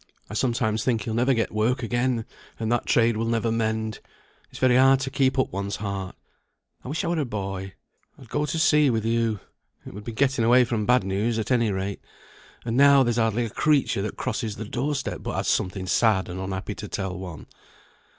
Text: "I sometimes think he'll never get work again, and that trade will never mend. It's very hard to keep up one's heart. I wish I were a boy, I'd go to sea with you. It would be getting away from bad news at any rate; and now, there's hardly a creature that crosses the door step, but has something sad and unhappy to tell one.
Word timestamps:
"I 0.31 0.33
sometimes 0.33 0.83
think 0.83 1.03
he'll 1.03 1.13
never 1.13 1.35
get 1.35 1.51
work 1.51 1.83
again, 1.83 2.25
and 2.59 2.71
that 2.71 2.87
trade 2.87 3.15
will 3.17 3.27
never 3.27 3.51
mend. 3.51 3.99
It's 4.49 4.57
very 4.57 4.75
hard 4.75 4.99
to 5.01 5.11
keep 5.11 5.37
up 5.37 5.53
one's 5.53 5.75
heart. 5.75 6.15
I 6.83 6.87
wish 6.87 7.03
I 7.05 7.07
were 7.09 7.19
a 7.19 7.23
boy, 7.23 7.75
I'd 8.17 8.27
go 8.27 8.47
to 8.47 8.57
sea 8.57 8.89
with 8.89 9.05
you. 9.05 9.39
It 9.85 9.93
would 9.93 10.03
be 10.03 10.11
getting 10.11 10.43
away 10.43 10.65
from 10.65 10.87
bad 10.87 11.03
news 11.03 11.37
at 11.37 11.51
any 11.51 11.71
rate; 11.71 12.01
and 12.65 12.75
now, 12.75 13.03
there's 13.03 13.17
hardly 13.17 13.45
a 13.45 13.51
creature 13.51 14.01
that 14.01 14.17
crosses 14.17 14.55
the 14.55 14.65
door 14.65 14.95
step, 14.95 15.21
but 15.21 15.35
has 15.35 15.47
something 15.47 15.85
sad 15.85 16.29
and 16.29 16.39
unhappy 16.39 16.73
to 16.73 16.87
tell 16.87 17.15
one. 17.15 17.45